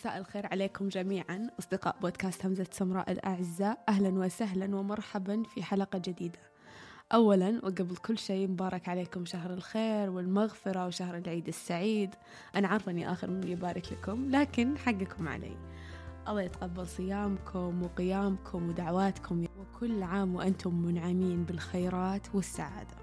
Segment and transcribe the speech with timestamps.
[0.00, 1.50] مساء الخير عليكم جميعا.
[1.58, 6.38] أصدقاء بودكاست همزة سمراء الأعزاء أهلا وسهلا ومرحبا في حلقة جديدة.
[7.12, 12.14] أولا وقبل كل شيء مبارك عليكم شهر الخير والمغفرة وشهر العيد السعيد.
[12.56, 15.56] أنا عارفة أني آخر من يبارك لكم لكن حقكم علي.
[16.28, 19.44] الله يتقبل صيامكم وقيامكم ودعواتكم.
[19.58, 22.96] وكل عام وأنتم منعمين بالخيرات والسعادة.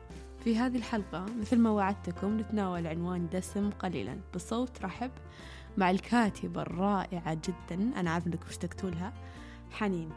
[0.43, 4.20] في هذه الحلقة مثل ما وعدتكم نتناول عنوان دسم قليلا.
[4.36, 5.11] بصوت رحب
[5.78, 8.00] مع الكاتبة الرائعة جدا.
[8.00, 9.14] أنا عارفة أنكم اشتقتوا لها
[9.72, 10.10] حنين.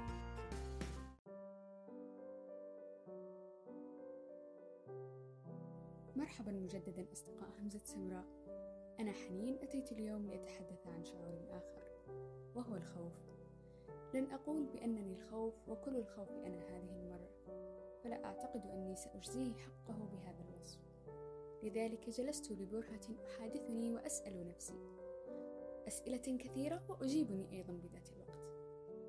[6.17, 8.25] مرحبا مجددا أصدقاء همزة سمراء.
[9.01, 11.83] أنا حنين أتيت اليوم لأتحدث عن شعور آخر
[12.55, 13.13] وهو الخوف.
[14.15, 17.31] لن أقول بأنني الخوف وكل الخوف أنا هذه المرة
[18.05, 20.79] فلا أعتقد أني سأجزيه حقه بهذا الوصف.
[21.63, 24.99] لذلك جلست لبرهة أحادثني وأسأل نفسي
[25.87, 28.31] أسئلة كثيرة وأجيبني أيضا بذات الوقت.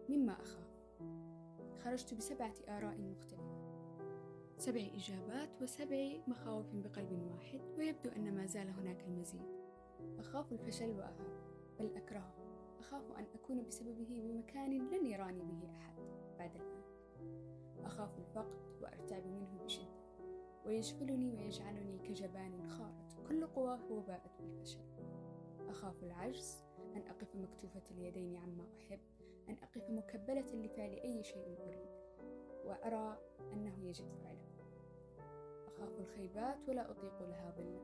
[0.10, 0.72] مما أخاف.
[1.84, 3.62] خرجت بسبعة آراء مختلفة.
[4.58, 9.62] سبع إجابات وسبع مخاوف بقلب واحد ويبدو أن ما زال هناك المزيد.
[10.20, 11.40] أخاف الفشل وأهرب
[11.80, 12.34] بل أكرهه
[12.80, 15.96] أخاف أن أكون بسببه بمكان لن يراني به أحد
[16.40, 16.82] بعد الآن.
[17.86, 20.02] أخاف الفقد وأرتعب منه بشدة.
[20.66, 24.80] ويشغلني ويجعلني كجبان خارت كل قواه وباءت بالفشل.
[25.70, 26.61] أخاف العجز
[26.96, 29.00] أن أقف مكتوفة اليدين عما أحب
[29.50, 31.90] أن أقف مكبلة لفعل أي شيء أريد
[32.66, 33.18] وأرى
[33.54, 34.52] أنه يجب فعله.
[35.68, 37.80] أخاف الخيبات ولا أطيق لها ظلا.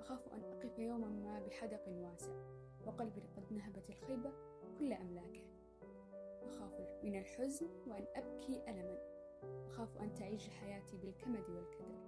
[0.00, 2.32] أخاف أن أقف يوما ما بحدق واسع
[2.86, 4.32] وقلبي قد نهبت الخيبة
[4.78, 5.44] كل أملاكه.
[6.42, 8.98] أخاف من الحزن وأن أبكي ألما.
[9.66, 11.98] أخاف أن تعيش حياتي بالكمد والكدر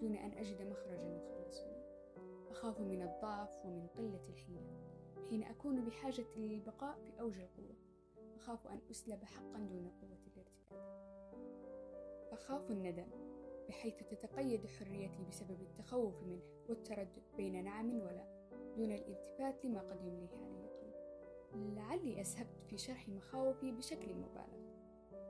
[0.00, 1.78] دون أن أجد مخرجا يخلصني.
[2.50, 4.87] أخاف من الضعف ومن قلة الحيلة.
[5.30, 7.76] حين أكون بحاجة للبقاء في أوج القوة.
[8.36, 10.98] أخاف أن أسلب حقا دون قوة الارتفاع
[12.32, 13.06] أخاف الندم
[13.68, 18.24] بحيث تتقيد حريتي بسبب التخوف منه والتردد بين نعم ولا
[18.76, 24.68] دون الالتفات لما قد يمليه علي القلب لعلي أسهبت في شرح مخاوفي بشكل مبالغ.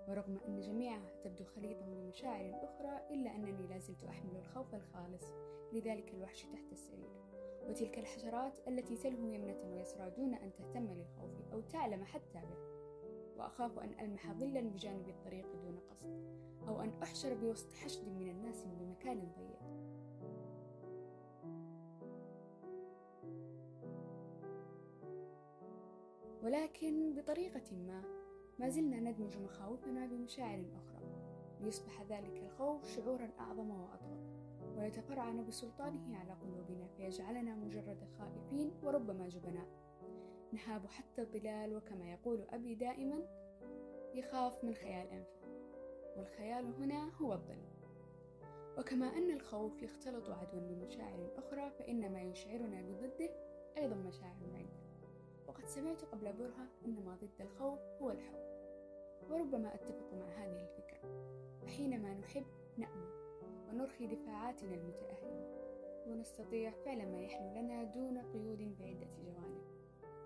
[0.08, 5.24] ورغم أن جميعها تبدو خليطا بمشاعر أخرى إلا أنني لازلت أحمل الخوف الخالص
[5.72, 7.27] لذلك الوحش تحت السرير.
[7.68, 12.78] وتلك الحشرات التي تلهو يمنة ويسرى دون أن تهتم للخوف أو تعلم حتى به.
[13.36, 16.28] وأخاف أن ألمح ظلا بجانب الطريق دون قصد
[16.68, 19.58] أو أن أحشر بوسط حشد من الناس بمكان ضيق.
[26.42, 28.02] ولكن بطريقة ما
[28.58, 30.98] ما زلنا ندمج مخاوفنا بمشاعر أخرى.
[31.60, 34.18] ليصبح ذلك الخوف شعورا أعظم وأطول
[34.78, 36.87] ويتفرعن بسلطانه على قلوبنا.
[36.98, 39.68] فيجعلنا مجرد خائفين وربما جبناء.
[40.52, 43.26] نهاب حتى الظلال وكما يقول أبي دائما
[44.14, 45.48] يخاف من خيال أنفه
[46.16, 47.62] والخيال هنا هو الظل.
[48.78, 53.30] وكما أن الخوف يختلط عدوا بمشاعر أخرى فإن ما يشعرنا بضده
[53.76, 54.78] أيضا مشاعر عدة
[55.48, 58.48] وقد سمعت قبل برهة أن ما ضد الخوف هو الحب.
[59.30, 61.00] وربما أتفق مع هذه الفكرة.
[61.62, 62.44] فحينما نحب
[62.76, 63.10] نأمن
[63.68, 65.57] ونرخي دفاعاتنا المتأهلة.
[66.08, 69.62] ونستطيع فعل ما يحلو لنا دون قيود بعدة جوانب.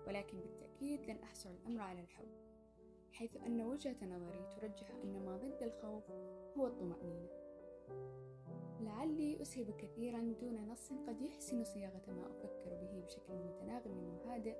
[0.07, 2.31] ولكن بالتأكيد لن أحصر الأمر على الحب
[3.11, 6.11] حيث أن وجهة نظري ترجح أن ما ضد الخوف
[6.57, 7.29] هو الطمأنينة.
[8.81, 14.55] لعلي أسهب كثيرا دون نص قد يحسن صياغة ما أفكر به بشكل متناغم وهادئ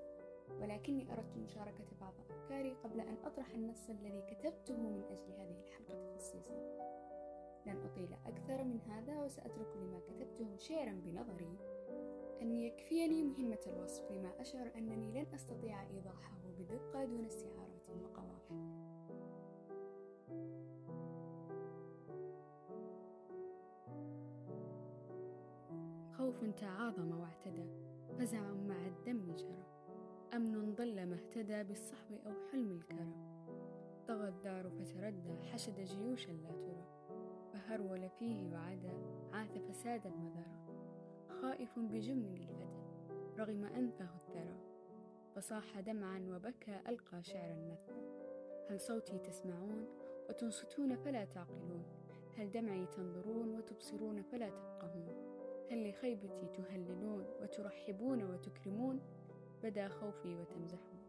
[0.62, 6.16] ولكني أردت مشاركة بعض أفكاري قبل أن أطرح النص الذي كتبته من أجل هذه الحلقة
[6.16, 6.53] خصيصا
[7.94, 11.58] أطيل أكثر من هذا وسأترك لما كتبته شعرا بنظري.
[12.42, 18.54] أن يكفيني مهمة الوصف لما أشعر أنني لن أستطيع إيضاحه بدقة دون استعارات وقوافي
[26.18, 27.66] خوف تعاظم واعتدى
[28.20, 29.66] فزع مع الدم جرى.
[30.34, 33.08] أمن ضل ما اهتدى بالصحو أو حلم الكرى.
[34.08, 37.03] طغى الدار فتردى حشد جيوشا لا ترى.
[37.68, 38.94] فهرول فيه وعدا
[39.34, 40.64] عاث فسادا وذرى
[41.42, 42.68] خائف بجمن الفتى
[43.40, 44.58] رغم أنفه الثرى
[45.36, 48.24] فصاح دمعا وبكى ألقى شعرا نثرا
[48.70, 49.88] هل صوتي تسمعون؟
[50.30, 51.84] وتنصتون فلا تعقلون.
[52.38, 55.08] هل دمعي تنظرون؟ وتبصرون فلا تفقهون.
[55.72, 59.00] هل لخيبتي تهللون؟ وترحبون وتكرمون؟
[59.64, 61.00] بدا خوفي وتمزحون.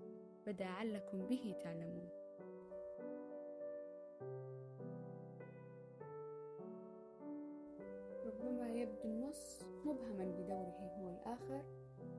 [0.47, 2.09] بدا علكم به تعلمون.
[8.85, 11.65] يبدو النص مبهما بدوره هو الآخر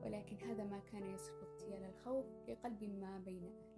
[0.04, 3.76] ولكن هذا ما كان يصرف اغتيال الخوف لقلب ما بين أهله.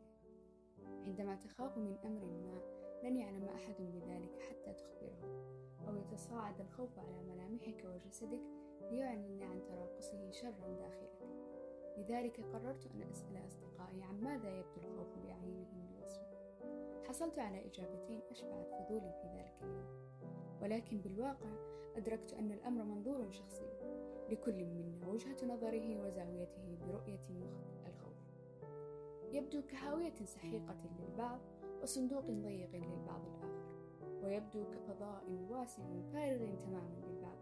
[1.06, 2.62] عندما تخاف من أمر ما
[3.04, 5.48] لن يعلم أحد بذلك حتى تخبره
[5.88, 8.42] أو يتصاعد الخوف على ملامحك وجسدك
[8.92, 11.18] ليعلن عن تراقصه شرا داخلك.
[11.98, 16.38] لذلك قررت أن أسأل أصدقائي عن ماذا يبدو الخوف بأعينهم بوصفه
[17.08, 20.17] حصلت على إجابتين أشبعت فضولي في ذلك اليوم.
[20.62, 21.50] ولكن بالواقع
[21.96, 23.70] أدركت أن الأمر منظور شخصي
[24.30, 27.20] لكل منا وجهة نظره وزاويته برؤية
[27.88, 28.18] الخوف.
[29.32, 31.40] يبدو كهاوية سحيقة للبعض
[31.82, 33.68] وصندوق ضيق للبعض الآخر
[34.24, 35.84] ويبدو كفضاء واسع
[36.14, 37.38] فارغ تماما للبعض.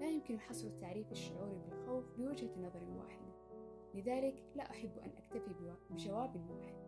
[0.00, 3.32] لا يمكن حصر تعريف الشعور بالخوف بوجهة نظر واحدة.
[3.94, 5.50] لذلك لا أحب أن أكتفي
[5.90, 6.85] بجواب واحد.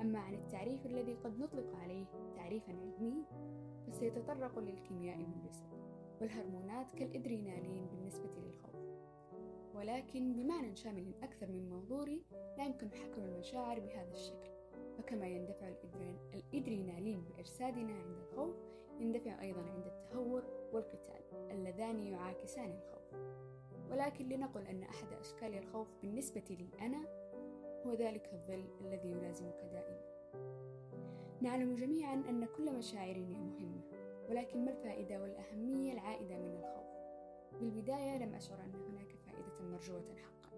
[0.00, 3.24] أما عن التعريف الذي قد نطلق عليه تعريفا علمي
[3.86, 5.66] فسيتطرق للكيمياء بالجسد
[6.20, 8.74] والهرمونات كالإدرينالين بالنسبة للخوف.
[9.74, 12.24] ولكن بمعنى شامل أكثر من منظوري
[12.58, 14.50] لا يمكن حكم المشاعر بهذا الشكل.
[14.98, 15.68] فكما يندفع
[16.34, 18.56] الإدرينالين بإرسادنا عند الخوف
[19.00, 20.42] يندفع أيضا عند التهور
[20.72, 22.98] والقتال اللذان يعاكسان الخوف.
[23.90, 27.27] ولكن لنقل أن أحد أشكال الخوف بالنسبة لي أنا
[27.88, 30.00] هو ذلك الظل الذي يلازمك دائما.
[31.40, 33.80] نعلم جميعا أن كل مشاعرنا مهمة
[34.28, 36.88] ولكن ما الفائدة والأهمية العائدة من الخوف؟
[37.60, 40.50] بالبداية لم أشعر أن هناك فائدة مرجوة حقا.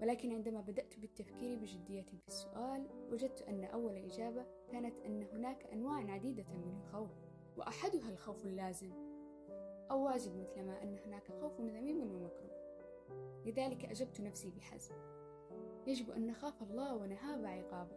[0.00, 6.12] ولكن عندما بدأت بالتفكير بجدية في السؤال وجدت أن أول إجابة كانت أن هناك أنواع
[6.12, 7.10] عديدة من الخوف
[7.56, 8.90] وأحدها الخوف اللازم
[9.90, 12.56] أو واجب مثلما أن هناك خوف ذميم ومكروه.
[13.44, 15.15] لذلك أجبت نفسي بحزم.
[15.86, 17.96] يجب أن نخاف الله ونهاب عقابه.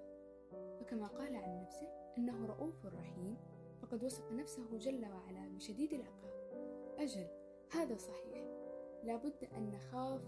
[0.80, 1.88] فكما قال عن نفسه
[2.18, 3.38] أنه رؤوف رحيم
[3.82, 6.34] فقد وصف نفسه جل وعلا بشديد العقاب.
[6.98, 7.28] أجل
[7.72, 8.46] هذا صحيح.
[9.04, 10.22] لابد أن نخاف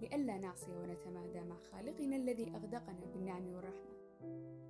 [0.00, 3.98] لئلا نعصي ونتمادى مع خالقنا الذي أغدقنا بالنعم والرحمة.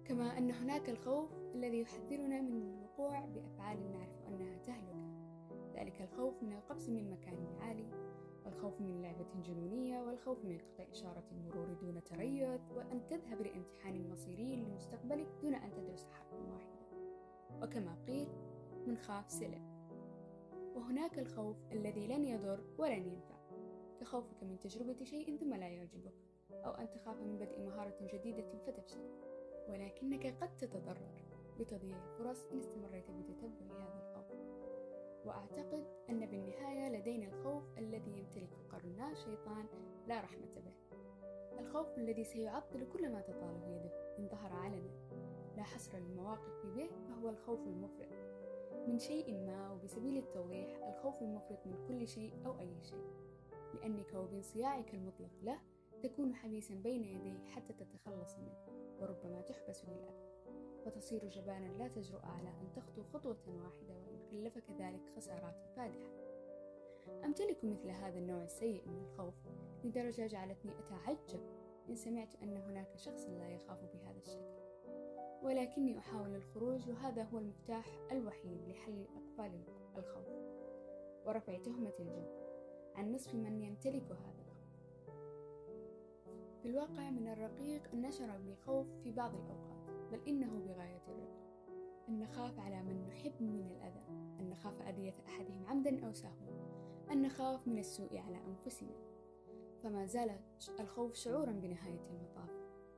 [0.05, 4.97] كما أن هناك الخوف الذي يحذرنا من الوقوع بأفعال نعرف أنها تهلك.
[5.75, 8.08] ذلك الخوف من القفز من مكان عالي.
[8.49, 14.57] والخوف من لعبة جنونية والخوف من قطع إشارة المرور دون تريث وأن تذهب لامتحان مصيري
[14.57, 16.79] لمستقبلك دون أن تدرس حرفا واحدا
[17.63, 18.29] وكما قيل
[18.87, 19.63] من خاف سلم.
[20.77, 23.39] وهناك الخوف الذي لن يضر ولن ينفع.
[24.01, 26.15] كخوفك من تجربة شيء ثم لا يعجبك
[26.53, 29.11] أو أن تخاف من بدء مهارة جديدة فتفشل.
[29.69, 31.29] ولكنك قد تتضرر.
[31.61, 34.08] بتضييع الفرص إن استمريت بتتبع هذا الخوف
[35.29, 39.67] وأعتقد أن بالنهاية لدينا الخوف الذي يمتلك قرنا شيطان
[40.07, 40.99] لا رحمة به.
[41.61, 44.91] الخوف الذي سيعطل كل ما تطاله يده إن ظهر علنا
[45.57, 48.09] لا حصر للمواقف به فهو الخوف المفرط.
[48.89, 53.07] من شيء ما وبسبيل التوضيح الخوف المفرط من كل شيء أو أي شيء.
[53.75, 55.59] لأنك وبانصياعك المطلق له
[56.03, 58.67] تكون حبيسا بين يديه حتى تتخلص منه
[59.01, 60.29] وربما تحبس للأبد.
[60.87, 66.11] وتصير جبانا لا تجرؤ على أن تخطو خطوة واحدة وإن كلفك ذلك خسارات فادحة.
[67.25, 69.35] أمتلك مثل هذا النوع السيء من الخوف
[69.85, 71.41] لدرجة جعلتني أتعجب
[71.89, 74.59] إن سمعت أن هناك شخص لا يخاف بهذا الشكل.
[75.43, 79.61] ولكني أحاول الخروج وهذا هو المفتاح الوحيد لحل أقفال
[79.97, 80.29] الخوف.
[81.27, 82.23] ورفع تهمة الجو
[82.95, 84.59] عن نصف من يمتلك هذا الخوف.
[86.63, 89.69] في الواقع من الرقيق أن نشعر بالخوف في بعض الأوقات
[90.13, 91.38] بل إنه بغاية الرقة
[92.09, 94.03] أن نخاف على من نحب من الأذى
[94.41, 96.49] أن نخاف أذية أحدهم عمدا أو سهوا
[97.11, 98.95] أن نخاف من السوء على أنفسنا.
[99.83, 100.31] فما زال
[100.81, 102.51] الخوف شعورا بنهاية المطاف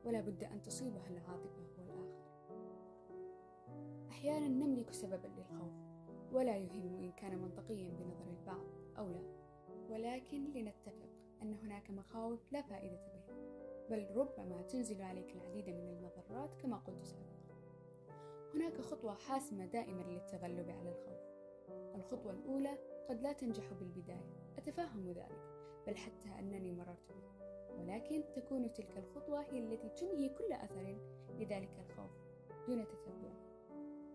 [0.05, 2.23] ولا بد أن تصيبه العاطفة والآخر.
[4.09, 5.73] أحيانا نملك سببا للخوف
[6.33, 8.67] ولا يهم إن كان منطقيا بنظر البعض
[8.99, 9.23] أو لا.
[9.91, 11.09] ولكن لنتفق
[11.43, 13.37] أن هناك مخاوف لا فائدة بها
[13.91, 17.40] بل ربما تنزل عليك العديد من المضرات كما قلت سابقا.
[18.55, 21.21] هناك خطوة حاسمة دائما للتغلب على الخوف.
[21.95, 22.79] الخطوة الأولى
[23.09, 24.37] قد لا تنجح بالبداية.
[24.59, 25.43] أتفهم ذلك
[25.87, 27.31] بل حتى أنني مررت به.
[27.79, 30.99] ولكن تكون تلك الخطوة هي التي تنهي كل أثر
[31.39, 32.11] لذلك الخوف
[32.67, 33.33] دون تتبع.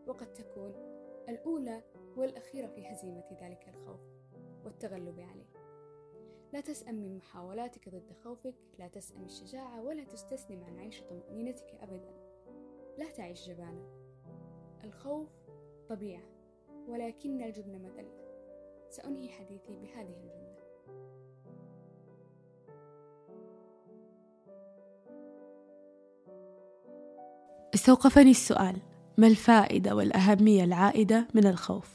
[0.07, 0.73] وقد تكون
[1.29, 1.83] الأولى
[2.17, 3.99] والأخيرة في هزيمة ذلك الخوف
[4.65, 5.65] والتغلب عليه.
[6.53, 12.13] لا تسأم من محاولاتك ضد خوفك لا تسأم الشجاعة ولا تستسلم عن عيش طمأنينتك أبدا.
[12.97, 14.04] لا تعيش جبانا.
[14.85, 15.29] الخوف
[15.89, 16.23] طبيعة
[16.87, 18.25] ولكن الجبن مذلة
[18.89, 20.55] سأنهي حديثي بهذه الجملة.
[27.73, 28.75] استوقفني السؤال
[29.17, 31.93] ما الفائدة والأهمية العائدة من الخوف؟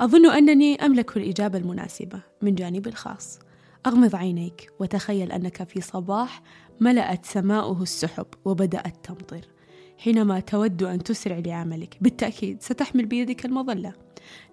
[0.00, 3.38] أظن أنني أملك الإجابة المناسبة من جانبي الخاص.
[3.86, 6.42] أغمض عينيك وتخيل أنك في صباح
[6.80, 9.55] ملأت سماؤه السحب وبدأت تمطر.
[9.98, 13.92] حينما تود أن تسرع لعملك بالتأكيد ستحمل بيدك المظلة.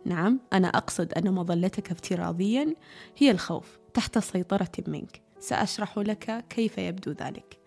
[0.05, 2.75] نعم أنا أقصد أن مظلتك افتراضيا
[3.17, 5.21] هي الخوف تحت سيطرة منك.
[5.39, 7.59] سأشرح لك كيف يبدو ذلك.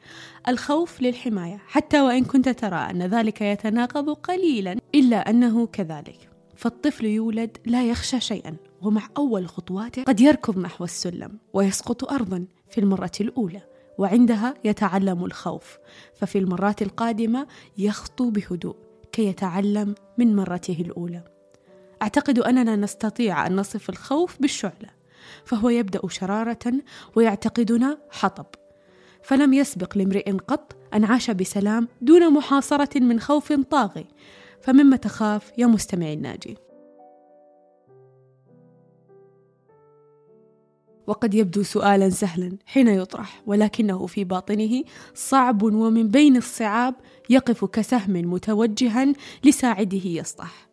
[0.48, 1.62] الخوف للحماية.
[1.66, 6.30] حتى وإن كنت ترى أن ذلك يتناقض قليلا إلا أنه كذلك.
[6.56, 12.80] فالطفل يولد لا يخشى شيئا ومع أول خطواته قد يركض نحو السلم ويسقط أرضا في
[12.80, 13.62] المرة الأولى.
[13.98, 15.78] وعندها يتعلم الخوف.
[16.14, 17.46] ففي المرات القادمة
[17.78, 18.76] يخطو بهدوء
[19.12, 21.22] كي يتعلم من مرته الأولى.
[22.02, 24.96] أعتقد أننا نستطيع أن نصف الخوف بالشعلة.
[25.44, 26.72] فهو يبدأ شرارة
[27.16, 28.46] ويعتقدنا حطب.
[29.22, 34.06] فلم يسبق لامرئ قط أن عاش بسلام دون محاصرة من خوف طاغي.
[34.60, 36.56] فمما تخاف يا مستمعي الناجي.
[41.06, 44.82] وقد يبدو سؤالا سهلا حين يطرح ولكنه في باطنه
[45.14, 46.94] صعب ومن بين الصعاب
[47.30, 49.12] يقف كسهم متوجها
[49.44, 50.66] لساعده يسطح.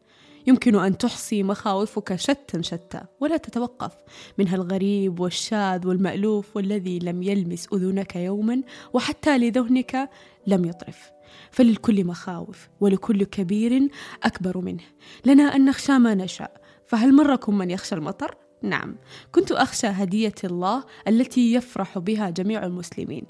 [0.48, 3.92] يمكن أن تحصي مخاوفك شتى شتى ولا تتوقف
[4.38, 8.62] منها الغريب والشاذ والمألوف والذي لم يلمس أذنك يوما
[8.94, 10.10] وحتى لذهنك
[10.48, 11.12] لم يطرف.
[11.52, 13.88] فللكل مخاوف ولكل كبير
[14.24, 14.84] أكبر منه.
[15.26, 18.96] لنا أن نخشى ما نشاء فهل مركم من يخشى المطر؟ نعم
[19.32, 23.26] كنت أخشى هدية الله التي يفرح بها جميع المسلمين.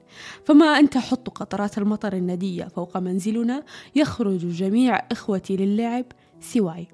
[0.45, 3.63] فما أن تحط قطرات المطر الندية فوق منزلنا
[3.95, 6.05] يخرج جميع إخوتي للعب
[6.39, 6.87] سواي.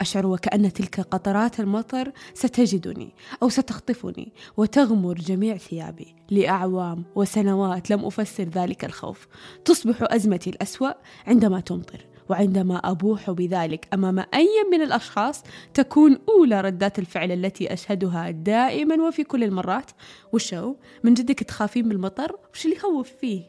[0.00, 6.14] أشعر وكأن تلك قطرات المطر ستجدني أو ستخطفني وتغمر جميع ثيابي.
[6.30, 9.26] لأعوام وسنوات لم أفسر ذلك الخوف.
[9.64, 10.92] تصبح أزمتي الأسوأ
[11.26, 12.06] عندما تمطر.
[12.28, 15.42] وعندما أبوح بذلك أمام أي من الأشخاص
[15.74, 19.90] تكون أولى ردات الفعل التي أشهدها دائما وفي كل المرات.
[20.32, 23.42] وشو؟ من جدك تخافين من المطر وش اللي يخوف فيه؟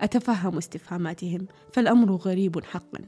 [0.00, 2.98] أتفهم استفهاماتهم فالأمر غريب حقا.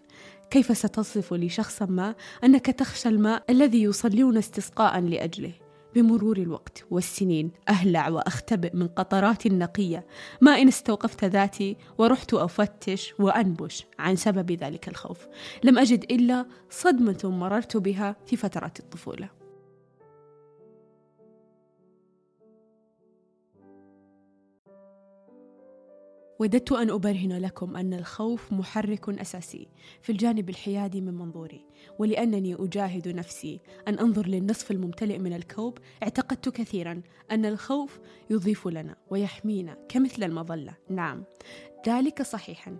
[0.50, 2.14] كيف ستصف لشخص ما
[2.44, 5.52] أنك تخشى الماء الذي يصلون استسقاء لأجله؟
[5.94, 10.06] بمرور الوقت والسنين أهلع وأختبئ من قطرات نقية.
[10.40, 15.26] ما إن استوقفت ذاتي ورحت أفتش وأنبش عن سبب ذلك الخوف.
[15.64, 19.39] لم أجد إلا صدمة مررت بها في فترات الطفولة.
[26.40, 29.68] وددت أن أبرهن لكم أن الخوف محرك أساسي
[30.02, 31.64] في الجانب الحيادي من منظوري
[31.98, 35.78] ولأنني أجاهد نفسي أن أنظر للنصف الممتلئ من الكوب.
[36.02, 40.74] اعتقدت كثيرا أن الخوف يضيف لنا ويحمينا كمثل المظلة.
[40.88, 41.24] نعم
[41.88, 42.76] ذلك صحيحا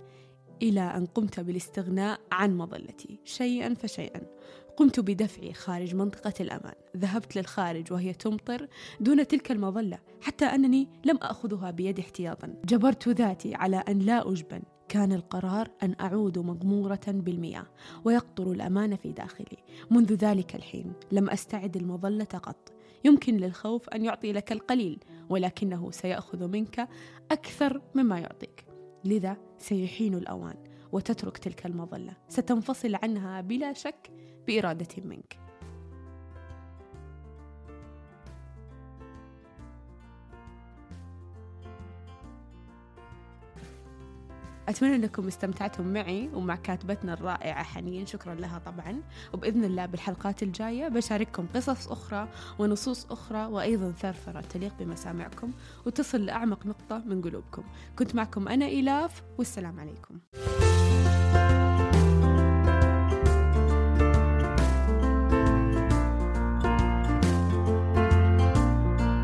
[0.63, 4.21] إلى أن قمت بالاستغناء عن مظلتي شيئا فشيئا.
[4.81, 6.75] قمت بدفعي خارج منطقة الأمان.
[6.97, 8.69] ذهبت للخارج وهي تمطر
[9.01, 12.55] دون تلك المظلة حتى أنني لم أخذها بيدي احتياطا.
[12.65, 14.63] جبرت ذاتي على أن لا أجبن.
[14.89, 17.67] كان القرار أن أعود مغمورة بالمياه
[18.05, 19.59] ويقطر الأمان في داخلي.
[19.91, 22.73] منذ ذلك الحين لم أستعد المظلة قط.
[23.05, 26.89] يمكن للخوف أن يعطي لك القليل ولكنه سيأخذ منك
[27.31, 28.65] أكثر مما يعطيك.
[29.05, 30.57] لذا سيحين الأوان
[30.93, 32.17] وتترك تلك المظلة.
[32.29, 34.11] ستنفصل عنها بلا شك
[34.51, 35.37] بإرادة منك.
[44.69, 48.07] أتمنى أنكم استمتعتم معي ومع كاتبتنا الرائعة حنين.
[48.07, 49.03] شكرا لها طبعا.
[49.33, 52.29] وبإذن الله بالحلقات الجاية بشارككم قصص أخرى
[52.59, 55.51] ونصوص أخرى وأيضا ثرثرة تليق بمسامعكم
[55.87, 57.65] وتصل لأعمق نقطة من قلوبكم.
[57.99, 60.19] كنت معكم أنا إلاف والسلام عليكم.